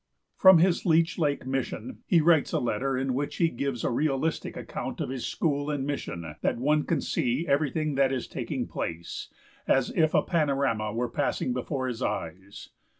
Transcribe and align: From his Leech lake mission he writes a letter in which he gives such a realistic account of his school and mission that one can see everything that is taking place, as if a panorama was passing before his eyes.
From 0.35 0.57
his 0.57 0.83
Leech 0.83 1.19
lake 1.19 1.45
mission 1.45 1.99
he 2.07 2.21
writes 2.21 2.53
a 2.53 2.59
letter 2.59 2.97
in 2.97 3.13
which 3.13 3.35
he 3.35 3.49
gives 3.49 3.81
such 3.81 3.89
a 3.89 3.91
realistic 3.91 4.57
account 4.57 4.99
of 4.99 5.11
his 5.11 5.27
school 5.27 5.69
and 5.69 5.85
mission 5.85 6.25
that 6.41 6.57
one 6.57 6.85
can 6.85 7.01
see 7.01 7.45
everything 7.47 7.93
that 7.93 8.11
is 8.11 8.27
taking 8.27 8.65
place, 8.67 9.29
as 9.67 9.91
if 9.95 10.15
a 10.15 10.23
panorama 10.23 10.91
was 10.91 11.11
passing 11.13 11.53
before 11.53 11.87
his 11.87 12.01
eyes. 12.01 12.69